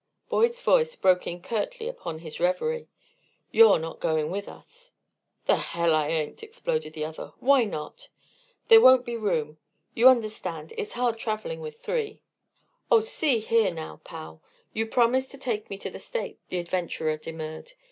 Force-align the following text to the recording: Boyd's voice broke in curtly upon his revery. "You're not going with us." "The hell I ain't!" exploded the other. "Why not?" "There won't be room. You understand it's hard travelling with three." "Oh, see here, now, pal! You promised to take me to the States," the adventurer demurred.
Boyd's 0.29 0.59
voice 0.63 0.95
broke 0.95 1.27
in 1.27 1.43
curtly 1.43 1.87
upon 1.87 2.17
his 2.17 2.39
revery. 2.39 2.87
"You're 3.51 3.77
not 3.77 3.99
going 3.99 4.31
with 4.31 4.47
us." 4.49 4.93
"The 5.45 5.57
hell 5.57 5.93
I 5.93 6.07
ain't!" 6.07 6.41
exploded 6.41 6.93
the 6.93 7.05
other. 7.05 7.33
"Why 7.39 7.65
not?" 7.65 8.09
"There 8.67 8.81
won't 8.81 9.05
be 9.05 9.15
room. 9.15 9.59
You 9.93 10.09
understand 10.09 10.73
it's 10.75 10.93
hard 10.93 11.19
travelling 11.19 11.59
with 11.61 11.81
three." 11.81 12.23
"Oh, 12.89 12.99
see 12.99 13.37
here, 13.37 13.71
now, 13.71 14.01
pal! 14.03 14.41
You 14.73 14.87
promised 14.87 15.29
to 15.33 15.37
take 15.37 15.69
me 15.69 15.77
to 15.77 15.91
the 15.91 15.99
States," 15.99 16.39
the 16.49 16.57
adventurer 16.57 17.17
demurred. 17.17 17.73